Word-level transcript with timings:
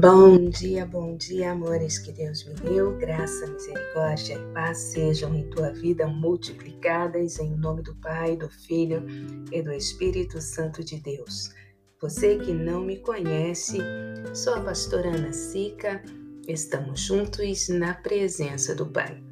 Bom 0.00 0.48
dia, 0.48 0.86
bom 0.86 1.14
dia, 1.14 1.52
amores 1.52 1.98
que 1.98 2.10
Deus 2.10 2.42
me 2.44 2.54
deu. 2.54 2.96
Graça, 2.96 3.46
misericórdia 3.46 4.32
e 4.32 4.54
paz 4.54 4.78
sejam 4.78 5.34
em 5.34 5.50
tua 5.50 5.72
vida 5.72 6.06
multiplicadas 6.06 7.38
em 7.38 7.54
nome 7.54 7.82
do 7.82 7.94
Pai, 7.96 8.34
do 8.34 8.48
Filho 8.48 9.04
e 9.52 9.60
do 9.60 9.70
Espírito 9.70 10.40
Santo 10.40 10.82
de 10.82 10.98
Deus. 11.00 11.50
Você 12.00 12.38
que 12.38 12.50
não 12.50 12.80
me 12.80 12.96
conhece, 13.00 13.76
sou 14.32 14.54
a 14.54 14.60
pastora 14.62 15.10
Ana 15.14 15.34
Sica. 15.34 16.02
Estamos 16.48 17.00
juntos 17.00 17.68
na 17.68 17.92
presença 17.92 18.74
do 18.74 18.86
Pai. 18.86 19.22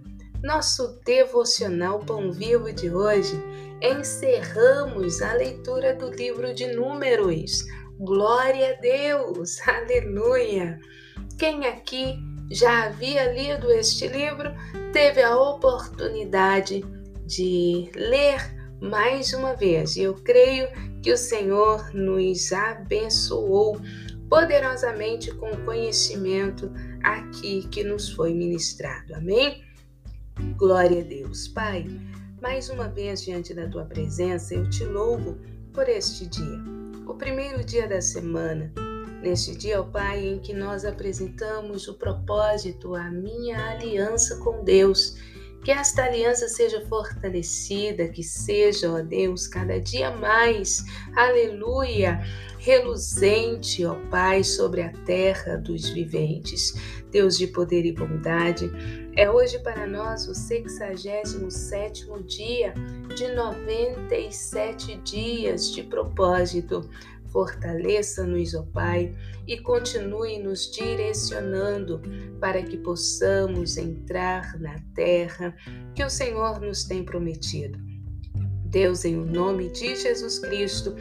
Nosso 0.43 1.01
devocional 1.03 2.01
Pão 2.01 2.31
Vivo 2.31 2.71
de 2.75 2.91
hoje 2.91 3.43
encerramos 3.81 5.23
a 5.23 5.33
leitura 5.33 5.95
do 5.95 6.11
livro 6.11 6.53
de 6.53 6.67
Números 6.67 7.65
Glória 8.01 8.75
a 8.75 8.81
Deus, 8.81 9.59
aleluia! 9.67 10.79
Quem 11.37 11.67
aqui 11.67 12.17
já 12.49 12.85
havia 12.85 13.33
lido 13.33 13.73
este 13.73 14.07
livro 14.07 14.53
teve 14.93 15.21
a 15.21 15.37
oportunidade 15.37 16.85
de 17.27 17.91
ler 17.97 18.39
mais 18.81 19.33
uma 19.33 19.55
vez. 19.57 19.97
E 19.97 20.03
eu 20.03 20.15
creio 20.15 20.69
que 21.03 21.13
o 21.13 21.17
Senhor 21.17 21.93
nos 21.93 22.53
abençoou 22.53 23.81
poderosamente 24.31 25.35
com 25.35 25.51
o 25.51 25.65
conhecimento 25.65 26.71
aqui 27.03 27.67
que 27.67 27.83
nos 27.83 28.13
foi 28.13 28.33
ministrado. 28.33 29.13
Amém? 29.17 29.65
Glória 30.57 31.01
a 31.01 31.05
Deus. 31.05 31.49
Pai, 31.49 31.85
mais 32.41 32.71
uma 32.71 32.87
vez 32.89 33.23
diante 33.23 33.53
da 33.53 33.67
tua 33.67 33.87
presença, 33.87 34.55
eu 34.55 34.71
te 34.71 34.85
louvo 34.85 35.37
por 35.73 35.89
este 35.89 36.25
dia 36.27 36.78
o 37.09 37.15
primeiro 37.15 37.65
dia 37.65 37.89
da 37.89 38.03
semana. 38.03 38.71
Neste 39.23 39.57
dia, 39.57 39.81
ó 39.81 39.85
Pai, 39.85 40.25
em 40.25 40.39
que 40.39 40.53
nós 40.53 40.85
apresentamos 40.85 41.89
o 41.89 41.95
propósito, 41.95 42.95
a 42.95 43.11
minha 43.11 43.71
aliança 43.71 44.37
com 44.37 44.63
Deus. 44.63 45.17
Que 45.65 45.73
esta 45.73 46.05
aliança 46.05 46.49
seja 46.49 46.87
fortalecida, 46.87 48.09
que 48.09 48.23
seja, 48.23 48.93
ó 48.93 49.01
Deus, 49.01 49.49
cada 49.49 49.81
dia 49.81 50.11
mais, 50.11 50.85
aleluia, 51.17 52.23
reluzente, 52.59 53.85
ó 53.85 53.95
Pai, 54.09 54.45
sobre 54.45 54.83
a 54.83 54.93
terra 55.05 55.57
dos 55.57 55.89
viventes. 55.89 56.75
Deus 57.11 57.39
de 57.39 57.47
poder 57.49 57.87
e 57.87 57.93
bondade, 57.93 58.71
é 59.19 59.29
hoje 59.29 59.59
para 59.59 59.85
nós 59.85 60.29
o 60.29 60.35
67 60.35 62.07
dia 62.25 62.73
de 63.17 63.27
97 63.33 64.95
dias 64.99 65.73
de 65.73 65.83
propósito. 65.83 66.89
Fortaleça-nos, 67.33 68.55
ó 68.55 68.63
Pai, 68.73 69.13
e 69.45 69.59
continue 69.59 70.39
nos 70.39 70.71
direcionando 70.71 72.01
para 72.41 72.63
que 72.63 72.77
possamos 72.77 73.77
entrar 73.77 74.57
na 74.61 74.77
terra 74.95 75.53
que 75.97 76.05
o 76.05 76.09
Senhor 76.09 76.61
nos 76.61 76.85
tem 76.85 77.05
prometido. 77.05 77.77
Deus, 78.67 79.05
em 79.05 79.17
nome 79.17 79.69
de 79.71 79.97
Jesus 79.97 80.39
Cristo, 80.39 80.95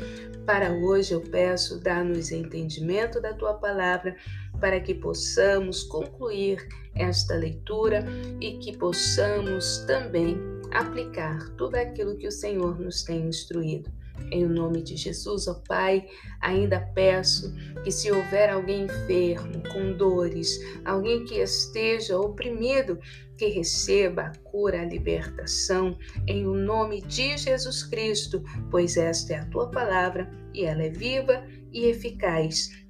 para 0.48 0.72
hoje 0.72 1.14
eu 1.14 1.20
peço, 1.20 1.78
dá-nos 1.82 2.32
entendimento 2.32 3.20
da 3.20 3.34
tua 3.34 3.56
palavra, 3.56 4.16
para 4.60 4.80
que 4.80 4.94
possamos 4.94 5.84
concluir 5.84 6.68
esta 6.96 7.36
leitura 7.36 8.04
e 8.42 8.58
que 8.58 8.76
possamos 8.78 9.80
também 9.88 10.38
aplicar 10.72 11.50
tudo 11.58 11.76
aquilo 11.76 12.18
que 12.18 12.28
o 12.28 12.32
Senhor 12.32 12.80
nos 12.80 13.04
tem 13.04 13.28
instruído. 13.28 13.92
Em 14.32 14.46
nome 14.46 14.82
de 14.82 14.98
Jesus, 14.98 15.48
ó 15.48 15.54
Pai, 15.68 16.06
ainda 16.42 16.82
peço 16.94 17.54
que 17.84 17.92
se 17.92 18.12
houver 18.12 18.50
alguém 18.50 18.86
enfermo, 18.86 19.62
com 19.72 19.94
dores, 19.94 20.60
alguém 20.84 21.24
que 21.24 21.36
esteja 21.36 22.18
oprimido, 22.20 23.00
que 23.38 23.48
receba 23.48 24.24
a 24.24 24.36
cura, 24.40 24.82
a 24.82 24.86
libertação, 24.86 25.98
em 26.26 26.48
o 26.48 26.56
nome 26.56 27.02
de 27.02 27.38
Jesus 27.38 27.84
Cristo, 27.84 28.44
pois 28.72 28.98
esta 28.98 29.34
é 29.34 29.38
a 29.38 29.46
tua 29.46 29.70
palavra 29.70 30.30
e 30.54 30.66
ela 30.66 30.84
é 30.84 30.90
viva 30.90 31.46
e 31.72 31.86
eficaz 31.86 32.87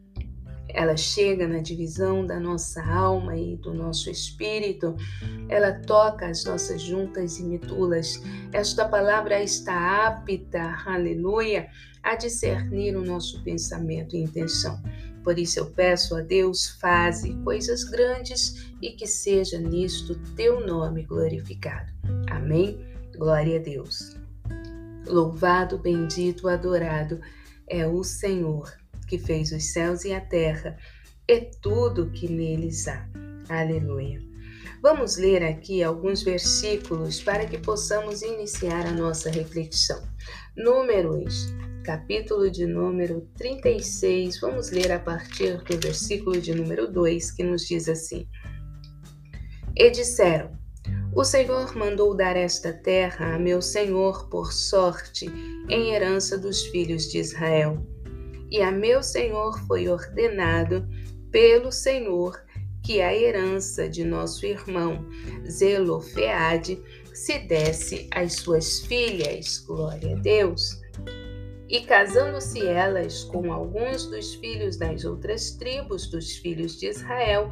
ela 0.70 0.98
chega 0.98 1.48
na 1.48 1.60
divisão 1.60 2.26
da 2.26 2.40
nossa 2.40 2.84
alma 2.84 3.36
e 3.38 3.56
do 3.58 3.74
nosso 3.74 4.10
espírito, 4.10 4.96
ela 5.50 5.72
toca 5.72 6.28
as 6.28 6.44
nossas 6.44 6.82
juntas 6.82 7.40
e 7.40 7.44
medulas. 7.44 8.22
Esta 8.52 8.88
palavra 8.88 9.42
está 9.42 10.08
apta, 10.08 10.84
aleluia, 10.86 11.68
a 12.04 12.16
discernir 12.16 12.96
o 12.96 13.04
nosso 13.04 13.44
pensamento 13.44 14.16
e 14.16 14.20
intenção. 14.20 14.82
Por 15.24 15.38
isso 15.38 15.60
eu 15.60 15.66
peço 15.72 16.16
a 16.16 16.22
Deus, 16.22 16.70
faze 16.80 17.34
coisas 17.44 17.84
grandes 17.84 18.72
e 18.82 18.92
que 18.92 19.06
seja 19.06 19.58
nisto 19.58 20.16
teu 20.36 20.66
nome 20.66 21.04
glorificado. 21.04 21.92
Amém? 22.30 22.80
Glória 23.18 23.60
a 23.60 23.62
Deus. 23.62 24.16
Louvado, 25.06 25.78
bendito, 25.78 26.48
adorado 26.48 27.20
é 27.68 27.86
o 27.86 28.04
Senhor 28.04 28.72
que 29.08 29.18
fez 29.18 29.52
os 29.52 29.72
céus 29.72 30.06
e 30.06 30.14
a 30.14 30.22
terra 30.22 30.78
e 31.28 31.42
tudo 31.62 32.12
que 32.12 32.28
neles 32.30 32.88
há. 32.88 33.08
Aleluia. 33.50 34.20
Vamos 34.82 35.18
ler 35.18 35.44
aqui 35.44 35.82
alguns 35.82 36.22
versículos 36.22 37.22
para 37.22 37.46
que 37.46 37.58
possamos 37.58 38.22
iniciar 38.22 38.86
a 38.86 38.92
nossa 38.92 39.30
reflexão. 39.30 40.02
Números, 40.56 41.48
capítulo 41.84 42.50
de 42.52 42.66
número 42.66 43.28
36, 43.38 44.40
vamos 44.40 44.70
ler 44.70 44.92
a 44.92 45.00
partir 45.00 45.58
do 45.64 45.80
versículo 45.80 46.40
de 46.40 46.54
número 46.54 46.92
2, 46.92 47.32
que 47.32 47.44
nos 47.44 47.68
diz 47.68 47.90
assim: 47.90 48.28
E 49.76 49.90
disseram: 49.90 50.52
O 51.16 51.24
Senhor 51.24 51.76
mandou 51.76 52.16
dar 52.16 52.36
esta 52.36 52.72
terra 52.72 53.36
a 53.36 53.40
meu 53.40 53.62
senhor 53.62 54.30
por 54.30 54.54
sorte, 54.54 55.26
em 55.70 55.92
herança 55.92 56.38
dos 56.38 56.66
filhos 56.68 57.10
de 57.12 57.18
Israel 57.18 57.84
e 58.50 58.62
a 58.62 58.72
meu 58.72 59.04
senhor 59.04 59.60
foi 59.68 59.88
ordenado 59.88 60.88
pelo 61.32 61.72
Senhor 61.72 62.42
que 62.84 63.02
a 63.02 63.14
herança 63.14 63.90
de 63.90 64.06
nosso 64.06 64.46
irmão 64.46 65.06
Zelofeade 65.50 66.82
se 67.14 67.40
desse 67.40 68.08
às 68.12 68.34
suas 68.36 68.80
filhas, 68.82 69.58
glória 69.68 70.16
a 70.16 70.20
Deus. 70.20 70.82
E 71.68 71.82
casando-se 71.82 72.66
elas 72.66 73.24
com 73.26 73.52
alguns 73.52 74.06
dos 74.06 74.36
filhos 74.36 74.78
das 74.78 75.04
outras 75.04 75.52
tribos 75.52 76.08
dos 76.08 76.38
filhos 76.38 76.80
de 76.80 76.88
Israel, 76.88 77.52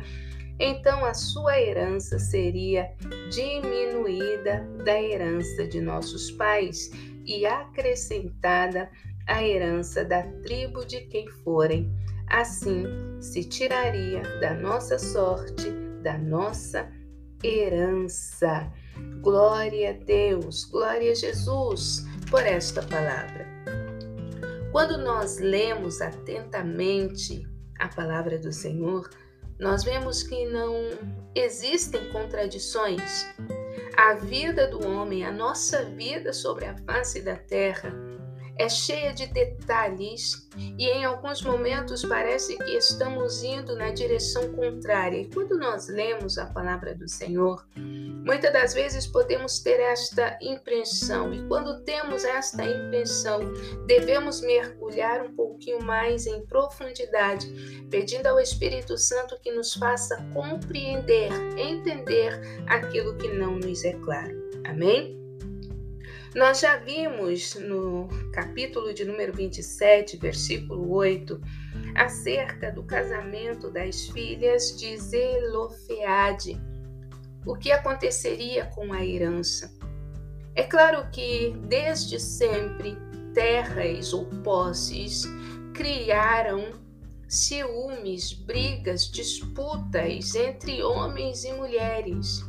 então 0.59 1.03
a 1.03 1.13
sua 1.13 1.59
herança 1.59 2.17
seria 2.17 2.89
diminuída 3.29 4.65
da 4.85 5.01
herança 5.01 5.67
de 5.67 5.81
nossos 5.81 6.31
pais 6.31 6.91
e 7.25 7.45
acrescentada 7.45 8.89
a 9.27 9.43
herança 9.43 10.03
da 10.03 10.23
tribo 10.43 10.85
de 10.85 11.01
quem 11.01 11.27
forem. 11.43 11.91
Assim 12.27 12.85
se 13.19 13.43
tiraria 13.43 14.21
da 14.39 14.53
nossa 14.53 14.97
sorte, 14.97 15.69
da 16.01 16.17
nossa 16.17 16.91
herança. 17.43 18.71
Glória 19.21 19.91
a 19.91 19.93
Deus, 19.93 20.65
glória 20.65 21.11
a 21.11 21.15
Jesus 21.15 22.05
por 22.29 22.41
esta 22.41 22.81
palavra. 22.83 23.45
Quando 24.71 24.97
nós 24.97 25.39
lemos 25.39 26.01
atentamente 26.01 27.47
a 27.79 27.87
palavra 27.87 28.37
do 28.37 28.51
Senhor, 28.51 29.09
nós 29.59 29.83
vemos 29.83 30.21
que 30.23 30.45
não 30.47 30.73
existem 31.33 32.11
contradições. 32.11 33.25
A 33.95 34.15
vida 34.15 34.67
do 34.67 34.85
homem, 34.85 35.23
a 35.23 35.31
nossa 35.31 35.85
vida 35.85 36.33
sobre 36.33 36.65
a 36.65 36.75
face 36.79 37.21
da 37.21 37.37
terra, 37.37 37.93
é 38.57 38.69
cheia 38.69 39.13
de 39.13 39.27
detalhes 39.27 40.47
e 40.77 40.87
em 40.87 41.03
alguns 41.03 41.41
momentos 41.41 42.05
parece 42.05 42.57
que 42.57 42.77
estamos 42.77 43.43
indo 43.43 43.75
na 43.75 43.91
direção 43.91 44.53
contrária. 44.53 45.21
E 45.21 45.29
quando 45.29 45.57
nós 45.57 45.87
lemos 45.89 46.37
a 46.37 46.45
palavra 46.47 46.95
do 46.95 47.07
Senhor, 47.07 47.65
muitas 47.75 48.53
das 48.53 48.73
vezes 48.73 49.05
podemos 49.05 49.59
ter 49.59 49.79
esta 49.79 50.37
impressão. 50.41 51.33
E 51.33 51.45
quando 51.47 51.83
temos 51.83 52.23
esta 52.23 52.63
impressão, 52.63 53.41
devemos 53.85 54.41
mergulhar 54.41 55.21
um 55.25 55.35
pouquinho 55.35 55.83
mais 55.83 56.25
em 56.25 56.45
profundidade, 56.45 57.47
pedindo 57.89 58.27
ao 58.27 58.39
Espírito 58.39 58.97
Santo 58.97 59.37
que 59.41 59.51
nos 59.51 59.73
faça 59.73 60.15
compreender, 60.33 61.31
entender 61.57 62.39
aquilo 62.67 63.17
que 63.17 63.27
não 63.27 63.57
nos 63.57 63.83
é 63.83 63.93
claro. 63.93 64.33
Amém? 64.65 65.24
Nós 66.35 66.59
já 66.59 66.75
vimos 66.75 67.55
no 67.55 68.09
capítulo 68.33 68.93
de 68.93 69.05
número 69.05 69.31
27, 69.31 70.17
versículo 70.17 70.91
8, 70.91 71.39
acerca 71.95 72.69
do 72.73 72.83
casamento 72.83 73.71
das 73.71 74.07
filhas 74.07 74.77
de 74.77 74.97
Zelofeade. 74.97 76.61
O 77.45 77.55
que 77.55 77.71
aconteceria 77.71 78.65
com 78.65 78.91
a 78.91 79.05
herança? 79.05 79.73
É 80.53 80.63
claro 80.63 81.09
que 81.09 81.55
desde 81.69 82.19
sempre 82.19 82.97
terras 83.33 84.11
ou 84.11 84.25
posses 84.43 85.23
criaram 85.73 86.73
ciúmes, 87.29 88.33
brigas, 88.33 89.09
disputas 89.09 90.35
entre 90.35 90.83
homens 90.83 91.45
e 91.45 91.53
mulheres. 91.53 92.43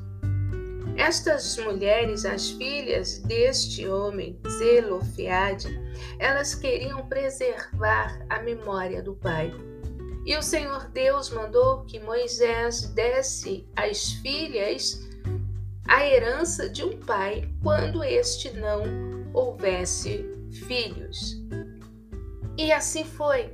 Estas 0.97 1.57
mulheres, 1.59 2.25
as 2.25 2.51
filhas 2.51 3.19
deste 3.19 3.87
homem, 3.87 4.39
Zelofeade, 4.49 5.69
elas 6.19 6.55
queriam 6.55 7.07
preservar 7.07 8.25
a 8.31 8.41
memória 8.41 9.03
do 9.03 9.15
pai. 9.15 9.53
E 10.25 10.37
o 10.37 10.43
Senhor 10.43 10.89
Deus 10.89 11.31
mandou 11.31 11.85
que 11.85 12.01
Moisés 12.01 12.89
desse 12.89 13.69
às 13.77 14.13
filhas 14.15 15.07
a 15.87 16.05
herança 16.05 16.69
de 16.69 16.83
um 16.83 16.99
pai 16.99 17.49
quando 17.63 18.03
este 18.03 18.51
não 18.51 18.83
houvesse 19.33 20.25
filhos. 20.67 21.37
E 22.57 22.73
assim 22.73 23.05
foi. 23.05 23.53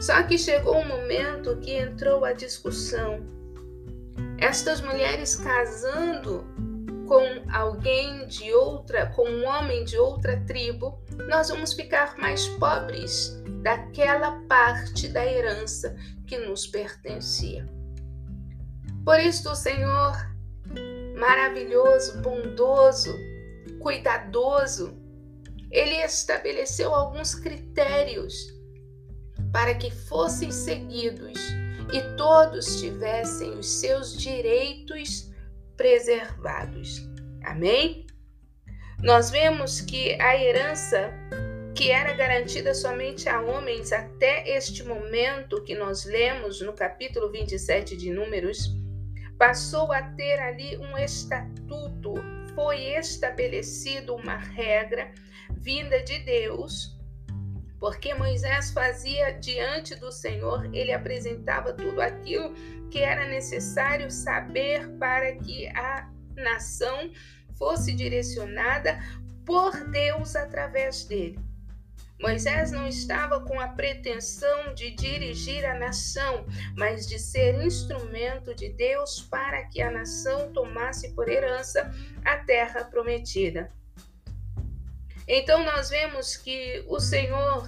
Só 0.00 0.22
que 0.22 0.38
chegou 0.38 0.78
um 0.78 0.88
momento 0.88 1.58
que 1.58 1.72
entrou 1.72 2.24
a 2.24 2.32
discussão. 2.32 3.20
Estas 4.38 4.80
mulheres 4.80 5.36
casando 5.36 6.46
com 7.10 7.42
alguém 7.52 8.24
de 8.28 8.54
outra, 8.54 9.06
com 9.08 9.28
um 9.28 9.44
homem 9.44 9.82
de 9.84 9.98
outra 9.98 10.40
tribo, 10.46 11.02
nós 11.28 11.48
vamos 11.48 11.72
ficar 11.72 12.16
mais 12.16 12.46
pobres 12.46 13.36
daquela 13.64 14.40
parte 14.46 15.08
da 15.08 15.26
herança 15.26 15.96
que 16.24 16.38
nos 16.38 16.68
pertencia. 16.68 17.68
Por 19.04 19.18
isso, 19.18 19.50
o 19.50 19.56
Senhor, 19.56 20.12
maravilhoso, 21.18 22.22
bondoso, 22.22 23.12
cuidadoso, 23.80 24.96
ele 25.68 25.96
estabeleceu 26.04 26.94
alguns 26.94 27.34
critérios 27.34 28.36
para 29.52 29.74
que 29.74 29.90
fossem 29.90 30.52
seguidos 30.52 31.40
e 31.92 32.16
todos 32.16 32.80
tivessem 32.80 33.58
os 33.58 33.68
seus 33.68 34.16
direitos 34.16 35.29
preservados. 35.80 37.08
Amém? 37.42 38.06
Nós 39.02 39.30
vemos 39.30 39.80
que 39.80 40.12
a 40.20 40.36
herança 40.36 41.10
que 41.74 41.90
era 41.90 42.12
garantida 42.12 42.74
somente 42.74 43.30
a 43.30 43.40
homens 43.40 43.90
até 43.90 44.46
este 44.46 44.84
momento 44.84 45.64
que 45.64 45.74
nós 45.74 46.04
lemos 46.04 46.60
no 46.60 46.74
capítulo 46.74 47.30
27 47.32 47.96
de 47.96 48.10
Números, 48.10 48.76
passou 49.38 49.90
a 49.90 50.02
ter 50.02 50.38
ali 50.38 50.76
um 50.76 50.98
estatuto, 50.98 52.12
foi 52.54 52.82
estabelecido 52.98 54.14
uma 54.14 54.36
regra 54.36 55.10
vinda 55.62 56.02
de 56.02 56.18
Deus 56.18 56.99
porque 57.80 58.12
Moisés 58.12 58.70
fazia 58.70 59.32
diante 59.32 59.96
do 59.96 60.12
Senhor, 60.12 60.68
ele 60.74 60.92
apresentava 60.92 61.72
tudo 61.72 62.00
aquilo 62.00 62.52
que 62.90 63.00
era 63.00 63.26
necessário 63.26 64.10
saber 64.10 64.86
para 64.98 65.34
que 65.36 65.66
a 65.68 66.06
nação 66.36 67.10
fosse 67.58 67.94
direcionada 67.94 69.00
por 69.46 69.72
Deus 69.90 70.36
através 70.36 71.04
dele. 71.04 71.38
Moisés 72.20 72.70
não 72.70 72.86
estava 72.86 73.40
com 73.40 73.58
a 73.58 73.68
pretensão 73.68 74.74
de 74.74 74.90
dirigir 74.90 75.64
a 75.64 75.78
nação, 75.78 76.44
mas 76.76 77.06
de 77.06 77.18
ser 77.18 77.54
instrumento 77.64 78.54
de 78.54 78.68
Deus 78.68 79.22
para 79.22 79.64
que 79.64 79.80
a 79.80 79.90
nação 79.90 80.52
tomasse 80.52 81.14
por 81.14 81.30
herança 81.30 81.90
a 82.22 82.36
terra 82.36 82.84
prometida. 82.84 83.72
Então 85.32 85.64
nós 85.64 85.88
vemos 85.90 86.36
que 86.36 86.84
o 86.88 86.98
Senhor, 86.98 87.64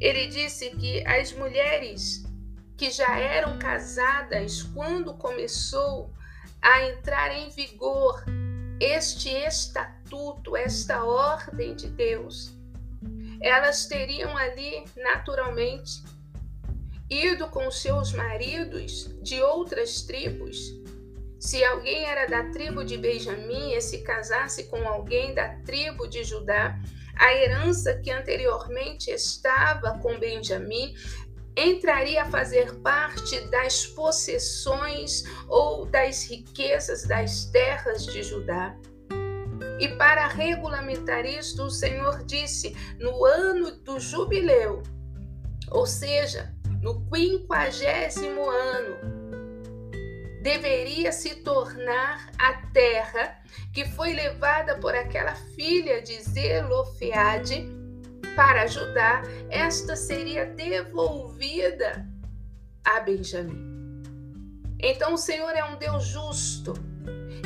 ele 0.00 0.26
disse 0.26 0.70
que 0.70 1.06
as 1.06 1.32
mulheres 1.32 2.24
que 2.76 2.90
já 2.90 3.16
eram 3.16 3.56
casadas 3.56 4.64
quando 4.74 5.14
começou 5.14 6.12
a 6.60 6.82
entrar 6.88 7.30
em 7.30 7.50
vigor 7.50 8.24
este 8.80 9.28
estatuto, 9.28 10.56
esta 10.56 11.04
ordem 11.04 11.76
de 11.76 11.88
Deus, 11.88 12.52
elas 13.40 13.86
teriam 13.86 14.36
ali 14.36 14.84
naturalmente 14.96 16.02
ido 17.08 17.46
com 17.46 17.70
seus 17.70 18.12
maridos 18.12 19.08
de 19.22 19.40
outras 19.40 20.02
tribos 20.02 20.58
se 21.38 21.62
alguém 21.64 22.04
era 22.04 22.26
da 22.26 22.50
tribo 22.50 22.84
de 22.84 22.96
Benjamim 22.96 23.72
e 23.72 23.80
se 23.80 23.98
casasse 23.98 24.64
com 24.64 24.86
alguém 24.88 25.34
da 25.34 25.56
tribo 25.64 26.08
de 26.08 26.24
Judá, 26.24 26.78
a 27.16 27.34
herança 27.34 27.94
que 27.98 28.10
anteriormente 28.10 29.10
estava 29.10 29.98
com 29.98 30.18
Benjamim 30.18 30.94
entraria 31.56 32.22
a 32.22 32.30
fazer 32.30 32.74
parte 32.80 33.40
das 33.48 33.86
possessões 33.86 35.24
ou 35.48 35.84
das 35.86 36.24
riquezas 36.24 37.04
das 37.04 37.46
terras 37.46 38.06
de 38.06 38.22
Judá. 38.22 38.76
E 39.80 39.88
para 39.88 40.26
regulamentar 40.28 41.24
isto, 41.24 41.64
o 41.64 41.70
Senhor 41.70 42.24
disse: 42.24 42.76
no 42.98 43.24
ano 43.24 43.72
do 43.82 43.98
jubileu, 43.98 44.82
ou 45.70 45.86
seja, 45.86 46.54
no 46.80 47.04
quinquagésimo 47.10 48.48
ano, 48.48 49.17
deveria 50.42 51.12
se 51.12 51.36
tornar 51.36 52.30
a 52.38 52.54
terra 52.72 53.38
que 53.72 53.84
foi 53.84 54.12
levada 54.12 54.76
por 54.78 54.94
aquela 54.94 55.34
filha 55.34 56.00
de 56.02 56.20
Zelofeade 56.22 57.68
para 58.36 58.66
Judá, 58.66 59.22
esta 59.50 59.96
seria 59.96 60.46
devolvida 60.46 62.06
a 62.84 63.00
Benjamim. 63.00 64.02
Então 64.80 65.14
o 65.14 65.18
Senhor 65.18 65.50
é 65.50 65.64
um 65.64 65.76
Deus 65.76 66.04
justo. 66.04 66.74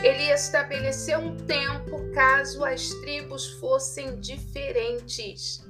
Ele 0.03 0.31
estabeleceu 0.31 1.19
um 1.19 1.37
tempo 1.37 2.11
caso 2.12 2.65
as 2.65 2.91
tribos 3.00 3.53
fossem 3.53 4.21
diferentes. 4.21 5.65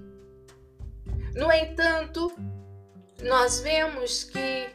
No 1.34 1.52
entanto, 1.52 2.32
nós 3.22 3.60
vemos 3.60 4.24
que 4.24 4.68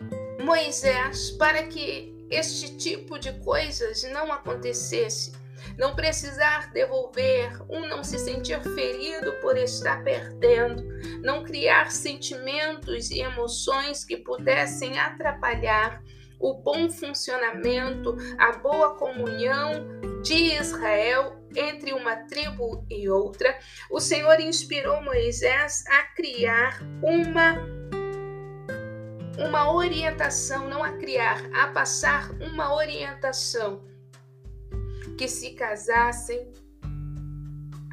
Moisés, 0.43 1.31
para 1.31 1.63
que 1.63 2.16
este 2.29 2.77
tipo 2.77 3.17
de 3.17 3.33
coisas 3.39 4.03
não 4.11 4.31
acontecesse, 4.31 5.31
não 5.77 5.95
precisar 5.95 6.71
devolver, 6.71 7.51
um 7.69 7.87
não 7.87 8.03
se 8.03 8.17
sentir 8.19 8.61
ferido 8.61 9.33
por 9.41 9.57
estar 9.57 10.03
perdendo, 10.03 10.83
não 11.21 11.43
criar 11.43 11.91
sentimentos 11.91 13.09
e 13.11 13.19
emoções 13.19 14.03
que 14.03 14.17
pudessem 14.17 14.97
atrapalhar 14.99 16.01
o 16.39 16.53
bom 16.53 16.89
funcionamento, 16.89 18.15
a 18.37 18.53
boa 18.57 18.95
comunhão 18.95 19.71
de 20.21 20.55
Israel 20.55 21.35
entre 21.55 21.93
uma 21.93 22.15
tribo 22.27 22.85
e 22.89 23.09
outra, 23.09 23.57
o 23.89 23.99
Senhor 23.99 24.39
inspirou 24.39 25.01
Moisés 25.01 25.83
a 25.87 26.03
criar 26.15 26.79
uma 27.01 27.55
uma 29.37 29.71
orientação, 29.71 30.69
não 30.69 30.83
a 30.83 30.93
criar, 30.93 31.43
a 31.53 31.67
passar 31.67 32.31
uma 32.41 32.73
orientação 32.73 33.83
que 35.17 35.27
se 35.27 35.51
casassem 35.51 36.51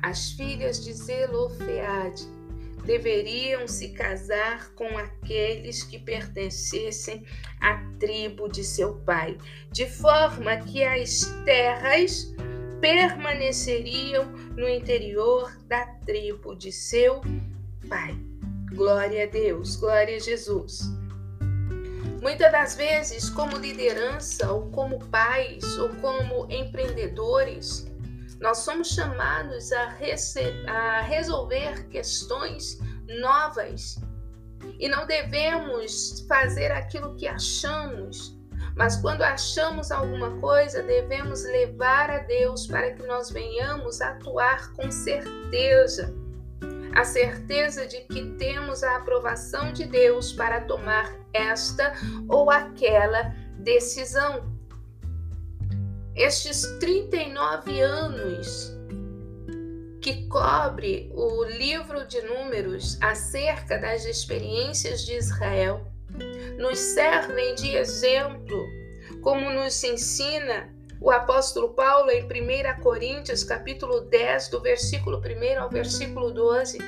as 0.02 0.32
filhas 0.32 0.84
de 0.84 0.92
Zelofeade 0.92 2.28
deveriam 2.84 3.66
se 3.66 3.88
casar 3.90 4.70
com 4.74 4.86
aqueles 4.98 5.82
que 5.82 5.98
pertencessem 5.98 7.24
à 7.60 7.78
tribo 7.98 8.46
de 8.46 8.62
seu 8.62 8.96
pai, 9.00 9.38
de 9.72 9.86
forma 9.86 10.58
que 10.58 10.84
as 10.84 11.24
terras 11.46 12.34
permaneceriam 12.80 14.26
no 14.54 14.68
interior 14.68 15.56
da 15.66 15.86
tribo 16.04 16.54
de 16.54 16.70
seu 16.70 17.22
pai. 17.88 18.14
Glória 18.74 19.24
a 19.24 19.26
Deus, 19.26 19.76
glória 19.76 20.16
a 20.16 20.20
Jesus. 20.20 20.82
Muitas 22.25 22.50
das 22.50 22.75
vezes, 22.75 23.28
como 23.28 23.59
liderança, 23.59 24.50
ou 24.50 24.71
como 24.71 24.99
pais, 25.11 25.78
ou 25.78 25.90
como 25.97 26.50
empreendedores, 26.50 27.87
nós 28.40 28.61
somos 28.61 28.95
chamados 28.95 29.71
a, 29.73 29.95
a 30.69 31.00
resolver 31.02 31.87
questões 31.88 32.78
novas. 33.21 33.97
E 34.81 34.88
não 34.88 35.07
devemos 35.07 36.25
fazer 36.26 36.73
aquilo 36.73 37.14
que 37.14 37.28
achamos, 37.28 38.35
mas 38.75 38.97
quando 38.97 39.21
achamos 39.21 39.93
alguma 39.93 40.31
coisa, 40.40 40.83
devemos 40.83 41.45
levar 41.45 42.09
a 42.09 42.19
Deus 42.21 42.66
para 42.66 42.90
que 42.95 43.02
nós 43.02 43.31
venhamos 43.31 44.00
atuar 44.00 44.73
com 44.73 44.90
certeza 44.90 46.24
a 46.94 47.04
certeza 47.04 47.86
de 47.86 48.00
que 48.02 48.24
temos 48.38 48.82
a 48.82 48.96
aprovação 48.96 49.72
de 49.72 49.84
Deus 49.84 50.32
para 50.32 50.60
tomar 50.60 51.12
esta 51.32 51.92
ou 52.28 52.50
aquela 52.50 53.34
decisão. 53.58 54.52
Estes 56.14 56.62
39 56.78 57.80
anos 57.80 58.74
que 60.04 60.26
cobre 60.28 61.10
o 61.14 61.44
livro 61.44 62.06
de 62.06 62.20
Números 62.20 62.98
acerca 63.00 63.78
das 63.78 64.04
experiências 64.04 65.00
de 65.06 65.14
Israel, 65.14 65.90
nos 66.58 66.78
servem 66.78 67.54
de 67.54 67.74
exemplo, 67.74 68.62
como 69.22 69.50
nos 69.50 69.82
ensina 69.82 70.70
o 71.04 71.11
apóstolo 71.11 71.75
Paulo 71.75 72.11
em 72.11 72.25
1 72.25 72.80
Coríntios, 72.80 73.44
capítulo 73.44 74.00
10, 74.00 74.49
do 74.49 74.62
versículo 74.62 75.18
1 75.18 75.61
ao 75.61 75.68
versículo 75.68 76.32
12. 76.32 76.78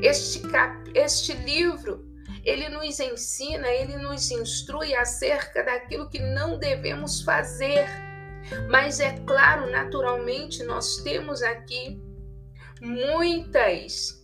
Este, 0.00 0.40
cap... 0.48 0.90
este 0.94 1.34
livro, 1.34 2.08
ele 2.42 2.70
nos 2.70 2.98
ensina, 2.98 3.68
ele 3.68 3.98
nos 3.98 4.30
instrui 4.30 4.94
acerca 4.94 5.62
daquilo 5.62 6.08
que 6.08 6.20
não 6.20 6.58
devemos 6.58 7.20
fazer. 7.20 7.86
Mas 8.70 8.98
é 8.98 9.12
claro, 9.26 9.70
naturalmente, 9.70 10.62
nós 10.62 11.02
temos 11.02 11.42
aqui 11.42 12.02
muitas 12.80 14.18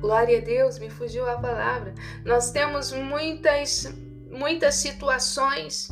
Glória 0.00 0.38
a 0.38 0.40
Deus, 0.40 0.78
me 0.78 0.88
fugiu 0.88 1.28
a 1.28 1.36
palavra. 1.36 1.92
Nós 2.24 2.50
temos 2.52 2.90
muitas 2.90 3.86
muitas 4.30 4.76
situações 4.76 5.88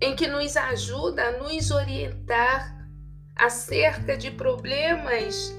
em 0.00 0.14
que 0.14 0.26
nos 0.26 0.56
ajuda 0.56 1.28
a 1.28 1.38
nos 1.38 1.70
orientar 1.70 2.76
acerca 3.36 4.16
de 4.16 4.30
problemas, 4.30 5.54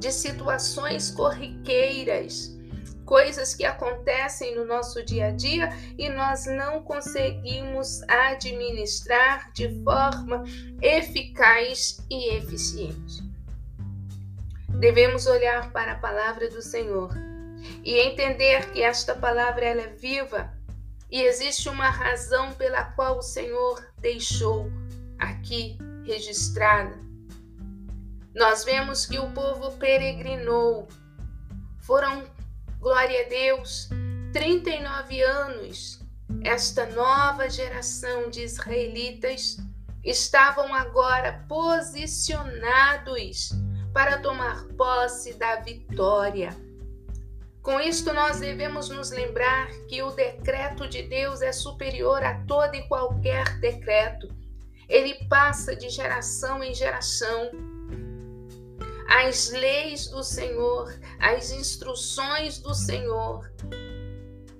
de 0.00 0.10
situações 0.10 1.10
corriqueiras, 1.10 2.58
coisas 3.04 3.54
que 3.54 3.64
acontecem 3.64 4.56
no 4.56 4.64
nosso 4.64 5.04
dia 5.04 5.26
a 5.26 5.30
dia 5.30 5.68
e 5.98 6.08
nós 6.08 6.46
não 6.46 6.82
conseguimos 6.82 8.02
administrar 8.08 9.52
de 9.52 9.82
forma 9.84 10.42
eficaz 10.80 11.98
e 12.10 12.34
eficiente. 12.34 13.22
Devemos 14.68 15.26
olhar 15.26 15.70
para 15.72 15.92
a 15.92 15.98
palavra 15.98 16.48
do 16.48 16.62
Senhor 16.62 17.12
e 17.84 17.98
entender 17.98 18.72
que 18.72 18.82
esta 18.82 19.14
palavra 19.14 19.64
ela 19.64 19.82
é 19.82 19.88
viva 19.88 20.50
e 21.12 21.20
existe 21.20 21.68
uma 21.68 21.90
razão 21.90 22.52
pela 22.54 22.82
qual 22.84 23.18
o 23.18 23.22
Senhor 23.22 23.86
deixou 23.98 24.72
aqui 25.18 25.76
registrada. 26.04 26.98
Nós 28.34 28.64
vemos 28.64 29.04
que 29.04 29.18
o 29.18 29.30
povo 29.32 29.72
peregrinou. 29.72 30.88
Foram, 31.82 32.24
glória 32.80 33.26
a 33.26 33.28
Deus, 33.28 33.90
39 34.32 35.22
anos. 35.22 36.00
Esta 36.42 36.86
nova 36.86 37.50
geração 37.50 38.30
de 38.30 38.44
israelitas 38.44 39.58
estavam 40.02 40.74
agora 40.74 41.44
posicionados 41.46 43.50
para 43.92 44.16
tomar 44.16 44.64
posse 44.78 45.34
da 45.34 45.56
vitória 45.56 46.71
com 47.62 47.78
isto, 47.78 48.12
nós 48.12 48.40
devemos 48.40 48.88
nos 48.88 49.12
lembrar 49.12 49.70
que 49.86 50.02
o 50.02 50.10
decreto 50.10 50.88
de 50.88 51.04
Deus 51.04 51.42
é 51.42 51.52
superior 51.52 52.20
a 52.24 52.34
todo 52.44 52.74
e 52.74 52.82
qualquer 52.88 53.56
decreto. 53.60 54.28
Ele 54.88 55.14
passa 55.28 55.76
de 55.76 55.88
geração 55.88 56.62
em 56.64 56.74
geração. 56.74 57.52
As 59.08 59.50
leis 59.50 60.08
do 60.08 60.24
Senhor, 60.24 60.92
as 61.20 61.52
instruções 61.52 62.58
do 62.58 62.74
Senhor. 62.74 63.48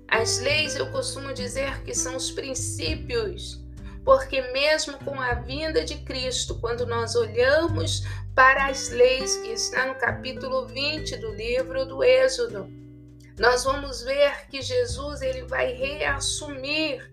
As 0.07 0.39
leis, 0.39 0.77
eu 0.77 0.89
costumo 0.93 1.35
dizer 1.35 1.83
que 1.83 1.95
são 1.95 2.15
os 2.15 2.31
princípios, 2.31 3.61
porque 4.05 4.41
mesmo 4.53 4.97
com 4.99 5.21
a 5.21 5.35
vinda 5.35 5.85
de 5.85 5.97
Cristo, 6.05 6.61
quando 6.61 6.87
nós 6.87 7.17
olhamos 7.17 8.05
para 8.33 8.67
as 8.67 8.91
leis 8.91 9.39
que 9.39 9.49
está 9.49 9.87
no 9.87 9.97
capítulo 9.97 10.69
20 10.69 11.17
do 11.17 11.33
livro 11.33 11.85
do 11.85 12.05
Êxodo, 12.05 12.82
nós 13.39 13.65
vamos 13.65 14.03
ver 14.03 14.47
que 14.49 14.61
Jesus 14.62 15.23
ele 15.23 15.43
vai 15.43 15.73
reassumir 15.73 17.12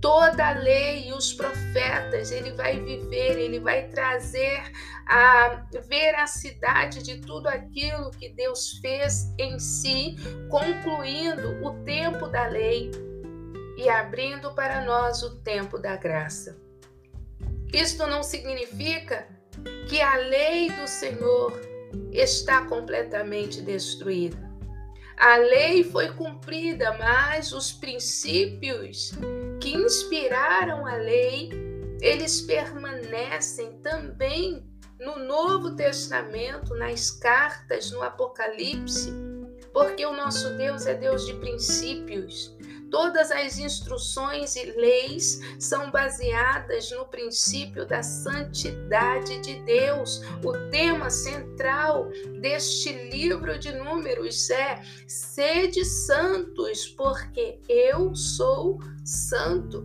toda 0.00 0.48
a 0.48 0.52
lei 0.52 1.08
e 1.08 1.12
os 1.12 1.32
profetas, 1.32 2.30
ele 2.30 2.52
vai 2.52 2.80
viver, 2.80 3.38
ele 3.38 3.58
vai 3.58 3.88
trazer 3.88 4.62
a 5.06 5.66
veracidade 5.88 7.02
de 7.02 7.20
tudo 7.20 7.48
aquilo 7.48 8.10
que 8.10 8.28
Deus 8.30 8.78
fez 8.78 9.32
em 9.38 9.58
si, 9.58 10.16
concluindo 10.48 11.64
o 11.64 11.82
tempo 11.84 12.28
da 12.28 12.46
lei 12.46 12.90
e 13.76 13.88
abrindo 13.88 14.54
para 14.54 14.84
nós 14.84 15.22
o 15.22 15.40
tempo 15.42 15.78
da 15.78 15.96
graça. 15.96 16.56
Isto 17.72 18.06
não 18.06 18.22
significa 18.22 19.26
que 19.88 20.00
a 20.00 20.16
lei 20.16 20.70
do 20.70 20.86
Senhor 20.86 21.52
está 22.12 22.64
completamente 22.66 23.60
destruída. 23.60 24.45
A 25.18 25.38
lei 25.38 25.82
foi 25.82 26.12
cumprida, 26.12 26.92
mas 26.98 27.52
os 27.52 27.72
princípios 27.72 29.12
que 29.60 29.74
inspiraram 29.74 30.86
a 30.86 30.94
lei, 30.96 31.50
eles 32.02 32.42
permanecem 32.42 33.78
também 33.80 34.62
no 35.00 35.18
Novo 35.18 35.74
Testamento, 35.74 36.74
nas 36.74 37.10
cartas, 37.10 37.90
no 37.90 38.02
Apocalipse, 38.02 39.10
porque 39.72 40.04
o 40.04 40.12
nosso 40.12 40.56
Deus 40.56 40.86
é 40.86 40.94
Deus 40.94 41.26
de 41.26 41.34
princípios. 41.34 42.54
Todas 42.96 43.30
as 43.30 43.58
instruções 43.58 44.56
e 44.56 44.72
leis 44.72 45.38
são 45.58 45.90
baseadas 45.90 46.90
no 46.92 47.04
princípio 47.04 47.84
da 47.84 48.02
santidade 48.02 49.38
de 49.42 49.60
Deus. 49.66 50.22
O 50.42 50.70
tema 50.70 51.10
central 51.10 52.08
deste 52.40 52.90
livro 53.10 53.58
de 53.58 53.70
Números 53.70 54.48
é: 54.48 54.80
sede 55.06 55.84
santos, 55.84 56.86
porque 56.86 57.60
eu 57.68 58.14
sou 58.14 58.78
santo. 59.04 59.84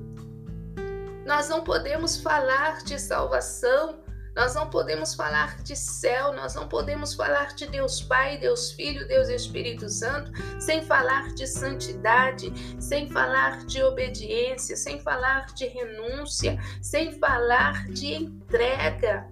Nós 1.26 1.50
não 1.50 1.66
podemos 1.66 2.16
falar 2.16 2.82
de 2.86 2.98
salvação 2.98 4.01
nós 4.36 4.56
não 4.56 4.70
podemos 4.70 5.14
falar 5.14 5.62
de 5.62 5.76
céu, 5.76 6.32
nós 6.34 6.56
não 6.56 6.68
podemos 6.68 7.14
falar 7.14 7.54
de 7.54 7.68
Deus 7.68 8.02
Pai, 8.02 8.38
Deus 8.38 8.72
Filho, 8.72 9.08
Deus 9.08 9.28
Espírito 9.28 9.90
Santo, 9.90 10.32
sem 10.60 10.82
falar 10.84 11.34
de 11.34 11.46
santidade, 11.46 12.52
sem 12.80 13.10
falar 13.10 13.66
de 13.66 13.84
obediência, 13.84 14.78
sem 14.78 15.02
falar 15.02 15.48
de 15.48 15.68
renúncia, 15.68 16.58
sem 16.82 17.20
falar 17.20 17.88
de 17.90 18.14
entrega. 18.14 19.28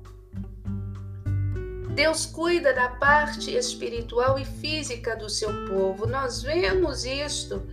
Deus 1.96 2.26
cuida 2.26 2.74
da 2.74 2.90
parte 2.90 3.56
espiritual 3.56 4.38
e 4.38 4.46
física 4.46 5.16
do 5.16 5.30
seu 5.30 5.66
povo. 5.66 6.06
Nós 6.06 6.42
vemos 6.42 7.06
isto 7.06 7.66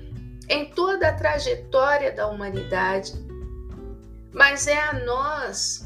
em 0.48 0.70
toda 0.70 1.08
a 1.08 1.12
trajetória 1.12 2.12
da 2.12 2.28
humanidade. 2.28 3.12
Mas 4.32 4.66
é 4.66 4.78
a 4.78 4.92
nós 4.92 5.85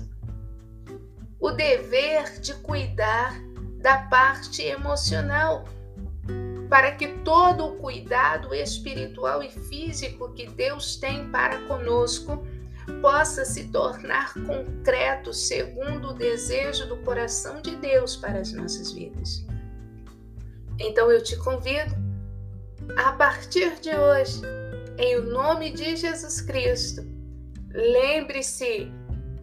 o 1.41 1.51
dever 1.51 2.39
de 2.41 2.55
cuidar 2.55 3.41
da 3.79 3.99
parte 4.09 4.63
emocional, 4.63 5.65
para 6.69 6.93
que 6.93 7.09
todo 7.25 7.65
o 7.65 7.77
cuidado 7.79 8.55
espiritual 8.55 9.43
e 9.43 9.51
físico 9.51 10.33
que 10.35 10.47
Deus 10.47 10.97
tem 10.97 11.29
para 11.31 11.67
conosco 11.67 12.47
possa 13.01 13.45
se 13.45 13.69
tornar 13.69 14.35
concreto 14.35 15.33
segundo 15.33 16.11
o 16.11 16.15
desejo 16.15 16.87
do 16.87 16.99
coração 16.99 17.63
de 17.63 17.75
Deus 17.77 18.17
para 18.17 18.41
as 18.41 18.53
nossas 18.53 18.93
vidas. 18.93 19.45
Então 20.79 21.11
eu 21.11 21.23
te 21.23 21.37
convido 21.37 21.95
a 22.97 23.13
partir 23.13 23.79
de 23.81 23.91
hoje, 23.91 24.43
em 24.99 25.21
nome 25.21 25.71
de 25.71 25.97
Jesus 25.97 26.41
Cristo, 26.41 27.03
lembre-se 27.73 28.91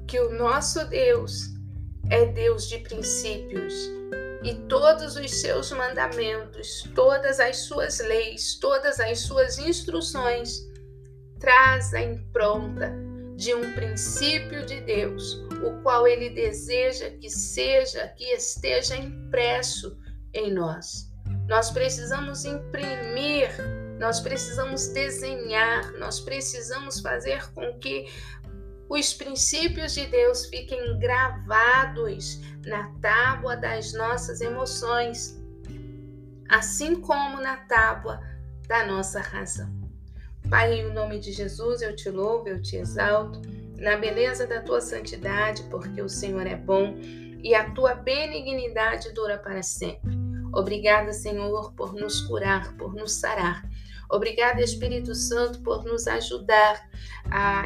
que 0.05 0.19
o 0.19 0.31
nosso 0.37 0.85
Deus 0.85 1.56
é 2.09 2.25
Deus 2.25 2.67
de 2.67 2.79
princípios 2.79 3.73
e 4.43 4.53
todos 4.69 5.15
os 5.15 5.41
seus 5.41 5.71
mandamentos, 5.71 6.83
todas 6.95 7.39
as 7.39 7.57
suas 7.57 7.99
leis, 7.99 8.55
todas 8.55 8.99
as 8.99 9.19
suas 9.19 9.57
instruções 9.57 10.65
trazem 11.39 12.17
pronta 12.31 12.93
de 13.35 13.53
um 13.53 13.73
princípio 13.73 14.65
de 14.65 14.81
Deus, 14.81 15.45
o 15.63 15.81
qual 15.83 16.07
ele 16.07 16.29
deseja 16.29 17.09
que 17.11 17.29
seja, 17.29 18.07
que 18.09 18.25
esteja 18.25 18.95
impresso 18.95 19.97
em 20.33 20.51
nós. 20.51 21.11
Nós 21.47 21.69
precisamos 21.69 22.45
imprimir, 22.45 23.49
nós 23.99 24.19
precisamos 24.19 24.87
desenhar, 24.87 25.91
nós 25.93 26.19
precisamos 26.19 26.99
fazer 26.99 27.51
com 27.53 27.77
que 27.79 28.07
os 28.89 29.13
princípios 29.13 29.93
de 29.93 30.05
Deus 30.05 30.45
fiquem 30.45 30.97
gravados 30.99 32.39
na 32.65 32.91
tábua 33.01 33.55
das 33.55 33.93
nossas 33.93 34.41
emoções, 34.41 35.37
assim 36.49 36.95
como 37.01 37.41
na 37.41 37.57
tábua 37.57 38.21
da 38.67 38.85
nossa 38.85 39.19
razão. 39.19 39.69
Pai, 40.49 40.79
em 40.79 40.93
nome 40.93 41.19
de 41.19 41.31
Jesus, 41.31 41.81
eu 41.81 41.95
te 41.95 42.09
louvo, 42.09 42.47
eu 42.47 42.61
te 42.61 42.77
exalto, 42.77 43.41
na 43.77 43.97
beleza 43.97 44.47
da 44.47 44.61
tua 44.61 44.79
santidade, 44.79 45.63
porque 45.63 46.01
o 46.01 46.09
Senhor 46.09 46.47
é 46.47 46.55
bom 46.55 46.95
e 47.43 47.53
a 47.53 47.69
tua 47.71 47.93
benignidade 47.93 49.11
dura 49.11 49.37
para 49.37 49.61
sempre. 49.61 50.17
Obrigada, 50.53 51.11
Senhor, 51.13 51.73
por 51.73 51.93
nos 51.93 52.21
curar, 52.21 52.73
por 52.77 52.93
nos 52.93 53.11
sarar. 53.13 53.69
Obrigada, 54.09 54.61
Espírito 54.61 55.13
Santo, 55.13 55.59
por 55.59 55.83
nos 55.83 56.07
ajudar 56.07 56.89
a 57.29 57.65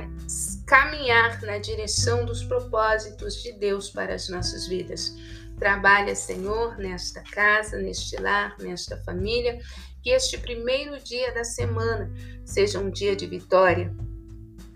caminhar 0.65 1.41
na 1.43 1.57
direção 1.60 2.25
dos 2.25 2.43
propósitos 2.43 3.41
de 3.43 3.51
Deus 3.53 3.89
para 3.89 4.15
as 4.15 4.27
nossas 4.27 4.67
vidas. 4.67 5.15
Trabalha, 5.60 6.15
Senhor, 6.15 6.77
nesta 6.77 7.21
casa, 7.21 7.77
neste 7.77 8.17
lar, 8.17 8.55
nesta 8.60 8.98
família, 9.03 9.60
que 10.01 10.10
este 10.10 10.38
primeiro 10.39 11.00
dia 11.03 11.31
da 11.31 11.43
semana 11.43 12.12
seja 12.43 12.79
um 12.79 12.89
dia 12.89 13.15
de 13.15 13.27
vitória. 13.27 13.93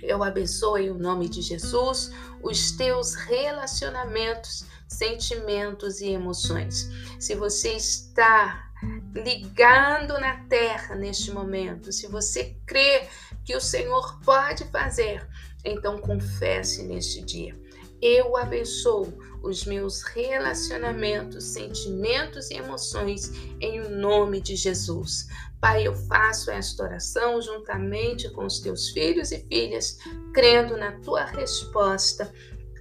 Eu 0.02 0.24
abençoe 0.24 0.86
em 0.86 0.94
nome 0.94 1.28
de 1.28 1.42
Jesus 1.42 2.12
os 2.44 2.72
teus 2.74 3.16
relacionamentos, 3.16 4.66
sentimentos 4.88 6.00
e 6.00 6.10
emoções. 6.10 6.88
Se 7.20 7.34
você 7.34 7.72
está 7.74 8.72
ligando 9.16 10.20
na 10.20 10.44
terra 10.48 10.96
neste 10.96 11.32
momento, 11.32 11.92
se 11.92 12.08
você 12.08 12.58
crê 12.68 13.08
que 13.46 13.56
o 13.56 13.62
Senhor 13.62 14.20
pode 14.22 14.66
fazer, 14.66 15.26
então 15.64 16.00
confesse 16.00 16.84
neste 16.84 17.22
dia. 17.22 17.58
Eu 18.02 18.36
abençoo 18.36 19.18
os 19.42 19.64
meus 19.66 20.04
relacionamentos, 20.04 21.44
sentimentos 21.46 22.52
e 22.52 22.56
emoções 22.56 23.32
em 23.62 23.80
nome 23.90 24.42
de 24.42 24.56
Jesus. 24.56 25.28
Pai, 25.62 25.88
eu 25.88 25.96
faço 25.96 26.52
esta 26.52 26.84
oração 26.84 27.42
juntamente 27.42 28.30
com 28.32 28.46
os 28.46 28.60
teus 28.60 28.90
filhos 28.90 29.32
e 29.32 29.40
filhas, 29.48 29.98
crendo 30.34 30.76
na 30.76 30.92
tua 31.00 31.24
resposta. 31.24 32.32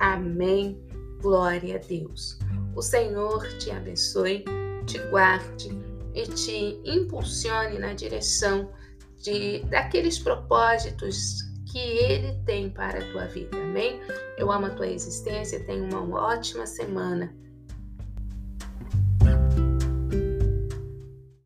Amém. 0.00 0.82
Glória 1.22 1.76
a 1.76 1.78
Deus. 1.78 2.38
O 2.74 2.82
Senhor 2.82 3.46
te 3.58 3.70
abençoe, 3.70 4.44
te 4.84 4.98
guarde 5.10 5.83
e 6.14 6.22
te 6.22 6.80
impulsione 6.84 7.78
na 7.78 7.92
direção 7.92 8.70
de 9.18 9.60
daqueles 9.64 10.18
propósitos 10.18 11.42
que 11.70 11.78
ele 11.78 12.34
tem 12.44 12.70
para 12.70 12.98
a 13.00 13.12
tua 13.12 13.26
vida. 13.26 13.56
Amém? 13.56 14.00
Eu 14.38 14.52
amo 14.52 14.66
a 14.66 14.70
tua 14.70 14.86
existência. 14.86 15.64
Tenha 15.64 15.82
uma 15.82 16.22
ótima 16.22 16.66
semana. 16.66 17.34